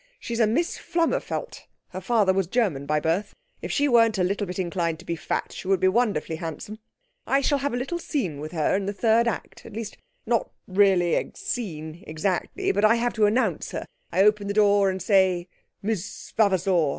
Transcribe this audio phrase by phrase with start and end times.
[0.19, 1.67] She's a Miss Flummerfelt.
[1.89, 3.35] Her father was German by birth.
[3.61, 6.79] If she weren't a little bit inclined to be fat, she would be wonderfully handsome.
[7.27, 10.49] I shall have a little scene with her in the third act, at least, not
[10.67, 13.85] really a scene exactly, but I have to announce her.
[14.11, 15.47] I open the door and say,
[15.83, 16.89] "Miss Vavasour!"